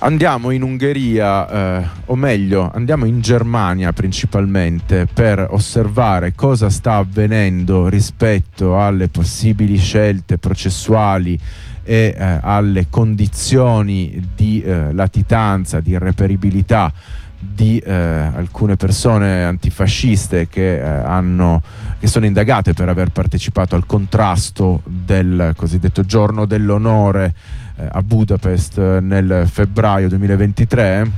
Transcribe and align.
Andiamo 0.00 0.50
in 0.52 0.62
Ungheria, 0.62 1.80
eh, 1.80 1.88
o 2.06 2.14
meglio, 2.14 2.70
andiamo 2.72 3.04
in 3.04 3.20
Germania 3.20 3.92
principalmente 3.92 5.08
per 5.12 5.44
osservare 5.50 6.34
cosa 6.36 6.70
sta 6.70 6.94
avvenendo 6.94 7.88
rispetto 7.88 8.78
alle 8.80 9.08
possibili 9.08 9.76
scelte 9.76 10.38
processuali 10.38 11.36
e 11.82 12.14
eh, 12.16 12.38
alle 12.40 12.86
condizioni 12.88 14.24
di 14.36 14.62
eh, 14.62 14.92
latitanza, 14.92 15.80
di 15.80 15.90
irreperibilità 15.90 16.92
di 17.40 17.78
eh, 17.78 17.92
alcune 17.92 18.76
persone 18.76 19.44
antifasciste 19.44 20.48
che, 20.48 20.78
eh, 20.78 20.82
hanno, 20.82 21.62
che, 21.98 22.06
sono 22.06 22.26
indagate 22.26 22.72
per 22.72 22.88
aver 22.88 23.10
partecipato 23.10 23.74
al 23.74 23.86
contrasto 23.86 24.82
del 24.84 25.54
cosiddetto 25.56 26.04
giorno 26.04 26.46
dell'onore 26.46 27.34
a 27.90 28.02
Budapest 28.02 28.78
eh, 28.78 29.00
nel 29.00 29.46
febbraio 29.50 30.08
2023. 30.08 31.10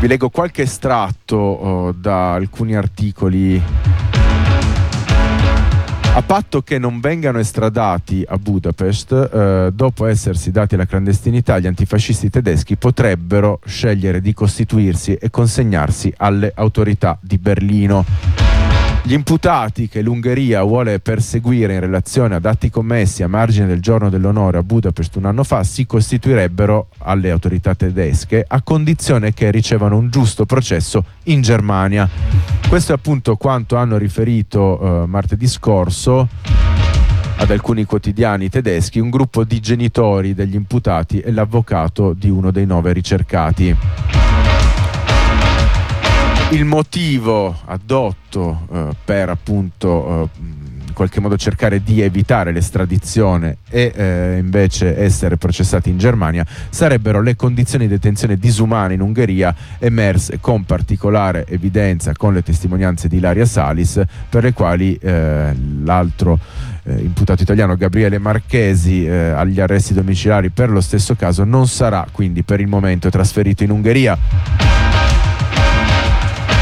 Vi 0.00 0.06
leggo 0.06 0.30
qualche 0.30 0.62
estratto 0.62 1.36
oh, 1.36 1.92
da 1.92 2.32
alcuni 2.34 2.74
articoli 2.74 3.62
a 6.14 6.20
patto 6.20 6.60
che 6.60 6.78
non 6.78 7.00
vengano 7.00 7.38
estradati 7.38 8.22
a 8.26 8.36
Budapest, 8.36 9.12
eh, 9.12 9.70
dopo 9.72 10.04
essersi 10.04 10.50
dati 10.50 10.74
alla 10.74 10.84
clandestinità, 10.84 11.58
gli 11.58 11.66
antifascisti 11.66 12.28
tedeschi 12.28 12.76
potrebbero 12.76 13.60
scegliere 13.64 14.20
di 14.20 14.34
costituirsi 14.34 15.14
e 15.14 15.30
consegnarsi 15.30 16.12
alle 16.18 16.52
autorità 16.54 17.16
di 17.18 17.38
Berlino. 17.38 18.41
Gli 19.04 19.14
imputati 19.14 19.88
che 19.88 20.00
l'Ungheria 20.00 20.62
vuole 20.62 21.00
perseguire 21.00 21.74
in 21.74 21.80
relazione 21.80 22.36
ad 22.36 22.46
atti 22.46 22.70
commessi 22.70 23.24
a 23.24 23.28
margine 23.28 23.66
del 23.66 23.80
giorno 23.80 24.08
dell'onore 24.08 24.58
a 24.58 24.62
Budapest 24.62 25.16
un 25.16 25.24
anno 25.24 25.42
fa 25.42 25.64
si 25.64 25.86
costituirebbero 25.86 26.86
alle 26.98 27.32
autorità 27.32 27.74
tedesche 27.74 28.44
a 28.46 28.62
condizione 28.62 29.34
che 29.34 29.50
ricevano 29.50 29.96
un 29.96 30.08
giusto 30.08 30.46
processo 30.46 31.04
in 31.24 31.42
Germania. 31.42 32.08
Questo 32.68 32.92
è 32.92 32.94
appunto 32.94 33.34
quanto 33.34 33.74
hanno 33.74 33.98
riferito 33.98 35.02
eh, 35.02 35.06
martedì 35.06 35.48
scorso 35.48 36.28
ad 37.38 37.50
alcuni 37.50 37.84
quotidiani 37.84 38.48
tedeschi 38.50 39.00
un 39.00 39.10
gruppo 39.10 39.42
di 39.42 39.58
genitori 39.58 40.32
degli 40.32 40.54
imputati 40.54 41.18
e 41.18 41.32
l'avvocato 41.32 42.12
di 42.12 42.30
uno 42.30 42.52
dei 42.52 42.66
nove 42.66 42.92
ricercati. 42.92 44.21
Il 46.52 46.66
motivo 46.66 47.56
addotto 47.64 48.66
eh, 48.70 48.88
per 49.02 49.30
appunto 49.30 50.28
eh, 50.34 50.38
in 50.86 50.92
qualche 50.92 51.18
modo 51.18 51.38
cercare 51.38 51.82
di 51.82 52.02
evitare 52.02 52.52
l'estradizione 52.52 53.56
e 53.70 53.90
eh, 53.94 54.36
invece 54.38 54.98
essere 54.98 55.38
processati 55.38 55.88
in 55.88 55.96
Germania 55.96 56.44
sarebbero 56.68 57.22
le 57.22 57.36
condizioni 57.36 57.86
di 57.86 57.94
detenzione 57.94 58.36
disumane 58.36 58.92
in 58.92 59.00
Ungheria 59.00 59.54
emerse 59.78 60.40
con 60.40 60.64
particolare 60.64 61.46
evidenza 61.46 62.12
con 62.12 62.34
le 62.34 62.42
testimonianze 62.42 63.08
di 63.08 63.16
Ilaria 63.16 63.46
Salis 63.46 64.02
per 64.28 64.42
le 64.42 64.52
quali 64.52 64.94
eh, 64.96 65.56
l'altro 65.82 66.38
eh, 66.82 66.92
imputato 66.98 67.40
italiano 67.40 67.76
Gabriele 67.76 68.18
Marchesi 68.18 69.06
eh, 69.06 69.30
agli 69.30 69.58
arresti 69.58 69.94
domiciliari 69.94 70.50
per 70.50 70.68
lo 70.68 70.82
stesso 70.82 71.14
caso 71.14 71.44
non 71.44 71.66
sarà 71.66 72.06
quindi 72.12 72.42
per 72.42 72.60
il 72.60 72.66
momento 72.66 73.08
trasferito 73.08 73.64
in 73.64 73.70
Ungheria. 73.70 74.91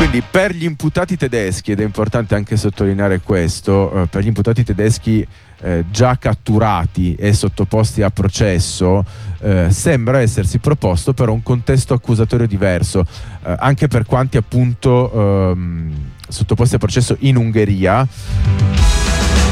Quindi 0.00 0.22
per 0.22 0.54
gli 0.54 0.64
imputati 0.64 1.14
tedeschi, 1.18 1.72
ed 1.72 1.80
è 1.80 1.84
importante 1.84 2.34
anche 2.34 2.56
sottolineare 2.56 3.20
questo, 3.20 3.92
eh, 3.92 4.06
per 4.06 4.22
gli 4.22 4.28
imputati 4.28 4.64
tedeschi 4.64 5.24
eh, 5.60 5.84
già 5.90 6.16
catturati 6.16 7.14
e 7.16 7.34
sottoposti 7.34 8.00
a 8.00 8.08
processo, 8.08 9.04
eh, 9.40 9.66
sembra 9.70 10.20
essersi 10.20 10.58
proposto 10.58 11.12
però 11.12 11.34
un 11.34 11.42
contesto 11.42 11.92
accusatorio 11.92 12.46
diverso, 12.46 13.04
eh, 13.44 13.54
anche 13.58 13.88
per 13.88 14.06
quanti 14.06 14.38
appunto 14.38 15.50
ehm, 15.50 15.92
sottoposti 16.26 16.76
a 16.76 16.78
processo 16.78 17.16
in 17.20 17.36
Ungheria 17.36 18.08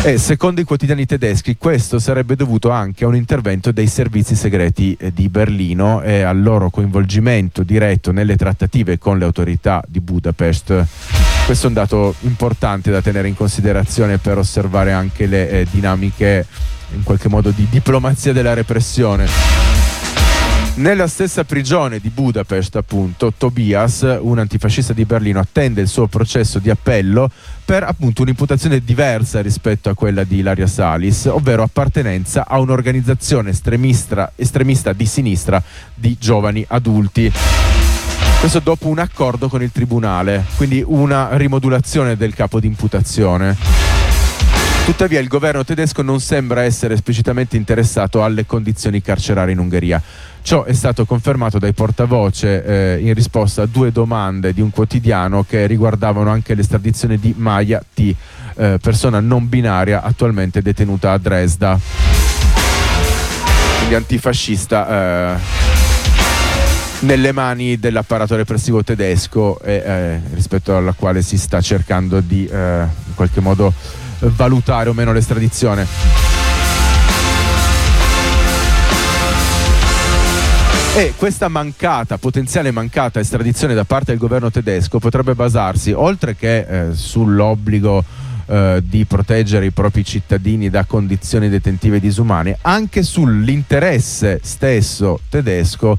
e 0.03 0.17
secondo 0.17 0.61
i 0.61 0.65
quotidiani 0.65 1.07
tedeschi 1.07 1.57
questo 1.57 1.99
sarebbe 1.99 2.37
dovuto 2.37 2.71
anche 2.71 3.05
a 3.05 3.09
un 3.09 3.17
intervento 3.17 3.73
dei 3.73 3.89
servizi 3.89 4.37
segreti 4.37 4.97
eh, 4.99 5.13
di 5.13 5.29
Berlino 5.29 6.03
e 6.03 6.23
al 6.23 6.41
loro 6.41 6.71
coinvolgimento 6.71 7.63
diretto 7.63 8.13
nelle 8.13 8.37
trattative 8.37 8.99
con 8.99 9.19
le 9.19 9.25
autorità 9.25 9.83
di 9.87 10.01
Budapest. 10.01 10.87
Questo 11.45 11.67
è 11.67 11.69
un 11.69 11.75
dato 11.75 12.15
importante 12.21 12.91
da 12.91 13.03
tenere 13.03 13.29
in 13.29 13.35
considerazione 13.35 14.19
per 14.19 14.39
osservare 14.39 14.93
anche 14.93 15.27
le 15.27 15.51
eh, 15.51 15.67
dinamiche 15.71 16.47
in 16.95 17.03
qualche 17.03 17.29
modo 17.29 17.51
di 17.51 17.67
diplomazia 17.69 18.33
della 18.33 18.55
repressione. 18.55 19.88
Nella 20.79 21.09
stessa 21.09 21.43
prigione 21.43 21.99
di 21.99 22.09
Budapest, 22.09 22.77
appunto, 22.77 23.33
Tobias, 23.37 24.19
un 24.21 24.39
antifascista 24.39 24.93
di 24.93 25.05
Berlino, 25.05 25.41
attende 25.41 25.81
il 25.81 25.89
suo 25.89 26.07
processo 26.07 26.61
di 26.61 26.71
appello 26.71 27.29
per 27.65 27.83
appunto 27.83 28.23
un'imputazione 28.23 28.79
diversa 28.85 29.43
rispetto 29.43 29.89
a 29.89 29.95
quella 29.95 30.23
di 30.23 30.37
Ilaria 30.37 30.69
Salis, 30.69 31.25
ovvero 31.25 31.65
appartenenza 31.65 32.47
a 32.47 32.61
un'organizzazione 32.61 33.51
estremista, 33.51 34.31
estremista 34.37 34.93
di 34.93 35.05
sinistra 35.05 35.61
di 35.93 36.17
giovani 36.17 36.65
adulti. 36.69 37.33
Questo 38.39 38.61
dopo 38.61 38.87
un 38.87 39.01
accordo 39.01 39.49
con 39.49 39.63
il 39.63 39.73
tribunale, 39.73 40.45
quindi 40.57 40.81
una 40.87 41.37
rimodulazione 41.37 42.17
del 42.17 42.35
capo 42.35 42.61
di 42.61 42.69
imputazione. 42.69 43.88
Tuttavia 44.89 45.21
il 45.21 45.29
governo 45.29 45.65
tedesco 45.65 46.01
non 46.01 46.19
sembra 46.19 46.63
essere 46.63 46.95
esplicitamente 46.95 47.59
interessato 47.59 48.25
alle 48.25 48.47
condizioni 48.47 49.03
carcerarie 49.03 49.53
in 49.53 49.59
Ungheria. 49.59 50.03
Ciò 50.41 50.65
è 50.65 50.73
stato 50.73 51.05
confermato 51.05 51.59
dai 51.59 51.75
portavoce 51.75 52.65
eh, 52.65 52.99
in 53.03 53.13
risposta 53.13 53.63
a 53.63 53.67
due 53.67 53.93
domande 53.93 54.55
di 54.55 54.63
un 54.63 54.71
quotidiano 54.71 55.45
che 55.47 55.67
riguardavano 55.67 56.31
anche 56.31 56.55
l'estradizione 56.55 57.19
di 57.19 57.35
Maya 57.37 57.83
T, 57.93 58.15
eh, 58.57 58.79
persona 58.81 59.21
non 59.21 59.47
binaria 59.47 60.03
attualmente 60.03 60.63
detenuta 60.63 61.13
a 61.13 61.19
Dresda. 61.19 61.79
Quindi 63.77 63.95
antifascista. 63.95 65.37
Eh, 65.37 65.67
nelle 67.01 67.33
mani 67.33 67.79
dell'apparato 67.79 68.35
repressivo 68.37 68.83
tedesco 68.83 69.61
eh, 69.61 70.19
rispetto 70.33 70.75
alla 70.75 70.95
quale 70.95 71.21
si 71.21 71.37
sta 71.37 71.61
cercando 71.61 72.21
di 72.21 72.47
eh, 72.47 72.87
in 73.07 73.15
qualche 73.15 73.41
modo 73.41 74.07
valutare 74.21 74.89
o 74.89 74.93
meno 74.93 75.13
l'estradizione. 75.13 75.87
E 80.97 81.15
questa 81.17 81.47
mancata, 81.47 82.19
potenziale 82.19 82.73
mancata 82.73 83.21
estradizione 83.21 83.73
da 83.73 83.85
parte 83.85 84.11
del 84.11 84.19
governo 84.19 84.51
tedesco 84.51 84.99
potrebbe 84.99 85.35
basarsi, 85.35 85.93
oltre 85.93 86.35
che 86.35 86.59
eh, 86.89 86.93
sull'obbligo 86.93 88.03
eh, 88.47 88.83
di 88.85 89.05
proteggere 89.05 89.67
i 89.67 89.71
propri 89.71 90.05
cittadini 90.05 90.71
da 90.71 90.85
condizioni 90.85 91.49
detentive 91.49 92.01
disumane, 92.01 92.59
anche 92.63 93.05
sull'interesse 93.05 94.41
stesso 94.43 95.21
tedesco 95.29 95.99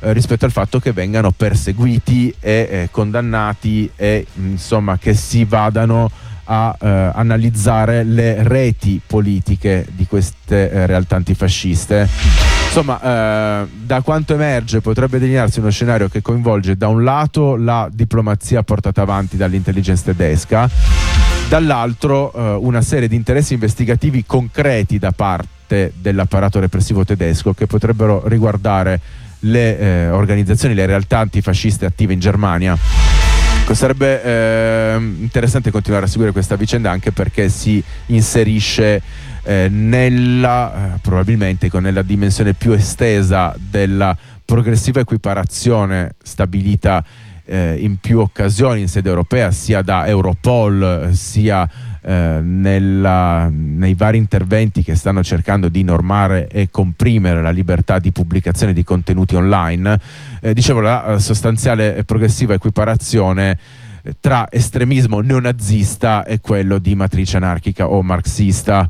eh, 0.00 0.12
rispetto 0.12 0.46
al 0.46 0.50
fatto 0.50 0.80
che 0.80 0.92
vengano 0.92 1.30
perseguiti 1.30 2.34
e 2.40 2.68
eh, 2.70 2.88
condannati 2.90 3.88
e 3.94 4.26
insomma 4.34 4.98
che 4.98 5.14
si 5.14 5.44
vadano 5.44 6.10
a 6.52 6.76
eh, 6.80 7.10
analizzare 7.14 8.02
le 8.02 8.42
reti 8.42 9.00
politiche 9.06 9.86
di 9.94 10.06
queste 10.06 10.68
eh, 10.70 10.86
realtà 10.86 11.14
antifasciste. 11.14 12.08
Insomma, 12.66 13.00
eh, 13.00 13.66
da 13.84 14.00
quanto 14.00 14.34
emerge 14.34 14.80
potrebbe 14.80 15.20
delinearsi 15.20 15.60
uno 15.60 15.70
scenario 15.70 16.08
che 16.08 16.22
coinvolge 16.22 16.76
da 16.76 16.88
un 16.88 17.04
lato 17.04 17.54
la 17.54 17.88
diplomazia 17.92 18.64
portata 18.64 19.02
avanti 19.02 19.36
dall'intelligence 19.36 20.02
tedesca, 20.02 20.68
dall'altro 21.48 22.32
eh, 22.32 22.58
una 22.60 22.82
serie 22.82 23.06
di 23.06 23.14
interessi 23.14 23.54
investigativi 23.54 24.24
concreti 24.26 24.98
da 24.98 25.12
parte 25.12 25.92
dell'apparato 25.94 26.58
repressivo 26.58 27.04
tedesco 27.04 27.52
che 27.52 27.68
potrebbero 27.68 28.26
riguardare 28.26 29.00
le 29.40 29.78
eh, 29.78 30.08
organizzazioni, 30.08 30.74
le 30.74 30.86
realtà 30.86 31.18
antifasciste 31.18 31.86
attive 31.86 32.12
in 32.12 32.18
Germania. 32.18 32.76
Sarebbe 33.72 34.22
eh, 34.22 34.96
interessante 34.96 35.70
continuare 35.70 36.04
a 36.04 36.08
seguire 36.08 36.32
questa 36.32 36.56
vicenda 36.56 36.90
anche 36.90 37.12
perché 37.12 37.48
si 37.48 37.82
inserisce 38.06 39.00
eh, 39.42 39.68
nella, 39.70 40.94
eh, 40.94 40.98
probabilmente 41.00 41.70
nella 41.80 42.02
dimensione 42.02 42.52
più 42.52 42.72
estesa 42.72 43.54
della 43.58 44.16
progressiva 44.44 45.00
equiparazione 45.00 46.14
stabilita 46.22 47.02
eh, 47.44 47.76
in 47.78 47.96
più 47.98 48.18
occasioni 48.18 48.80
in 48.80 48.88
sede 48.88 49.08
europea, 49.08 49.50
sia 49.50 49.82
da 49.82 50.06
Europol, 50.06 51.10
sia 51.12 51.68
eh, 52.02 52.40
nella, 52.42 53.50
nei 53.80 53.94
vari 53.94 54.18
interventi 54.18 54.84
che 54.84 54.94
stanno 54.94 55.24
cercando 55.24 55.68
di 55.68 55.82
normare 55.82 56.46
e 56.48 56.68
comprimere 56.70 57.42
la 57.42 57.50
libertà 57.50 57.98
di 57.98 58.12
pubblicazione 58.12 58.74
di 58.74 58.84
contenuti 58.84 59.34
online, 59.34 59.98
eh, 60.40 60.54
dicevo 60.54 60.80
la 60.80 61.18
sostanziale 61.18 61.96
e 61.96 62.04
progressiva 62.04 62.54
equiparazione 62.54 63.58
tra 64.20 64.50
estremismo 64.50 65.20
neonazista 65.20 66.24
e 66.24 66.40
quello 66.40 66.78
di 66.78 66.94
matrice 66.94 67.38
anarchica 67.38 67.88
o 67.88 68.02
marxista. 68.02 68.88